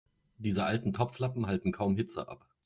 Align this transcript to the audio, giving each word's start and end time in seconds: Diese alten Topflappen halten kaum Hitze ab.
Diese 0.39 0.63
alten 0.63 0.93
Topflappen 0.93 1.45
halten 1.45 1.71
kaum 1.71 1.95
Hitze 1.95 2.27
ab. 2.27 2.47